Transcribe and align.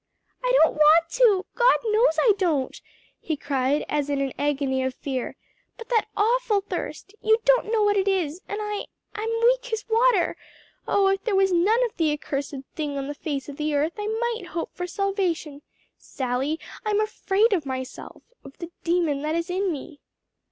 "I 0.43 0.51
don't 0.63 0.73
want 0.73 1.09
to! 1.11 1.45
God 1.53 1.77
knows 1.91 2.17
I 2.19 2.33
don't!" 2.39 2.81
he 3.19 3.37
cried 3.37 3.85
as 3.87 4.09
in 4.09 4.19
an 4.19 4.33
agony 4.35 4.81
of 4.83 4.95
fear, 4.95 5.35
"but 5.77 5.89
that 5.89 6.07
awful 6.17 6.61
thirst 6.61 7.13
you 7.21 7.37
don't 7.45 7.71
know 7.71 7.83
what 7.83 7.97
it 7.97 8.07
is! 8.07 8.41
and 8.47 8.57
I 8.63 8.87
I'm 9.13 9.29
weak 9.43 9.71
as 9.71 9.85
water. 9.87 10.37
Oh 10.87 11.07
if 11.09 11.23
there 11.23 11.35
was 11.35 11.51
none 11.51 11.85
of 11.85 11.95
the 11.97 12.11
accursed 12.13 12.55
thing 12.73 12.97
on 12.97 13.07
the 13.09 13.13
face 13.13 13.47
of 13.47 13.57
the 13.57 13.75
earth, 13.75 13.93
I 13.99 14.07
might 14.07 14.47
hope 14.47 14.71
for 14.73 14.87
salvation! 14.87 15.61
Sally, 15.99 16.59
I'm 16.83 16.99
afraid 16.99 17.53
of 17.53 17.67
myself, 17.67 18.23
of 18.43 18.57
the 18.57 18.71
demon 18.83 19.21
that 19.21 19.35
is 19.35 19.51
in 19.51 19.71
me!" 19.71 19.99